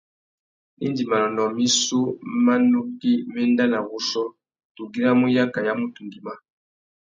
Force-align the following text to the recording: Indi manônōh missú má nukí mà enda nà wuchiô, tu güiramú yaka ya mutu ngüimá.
Indi 0.85 1.03
manônōh 1.11 1.53
missú 1.57 1.99
má 2.45 2.53
nukí 2.71 3.11
mà 3.31 3.39
enda 3.45 3.63
nà 3.67 3.79
wuchiô, 3.89 4.23
tu 4.75 4.81
güiramú 4.91 5.25
yaka 5.35 5.59
ya 5.67 5.73
mutu 5.79 5.99
ngüimá. 6.05 6.33